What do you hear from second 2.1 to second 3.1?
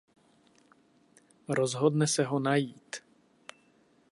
ho najít.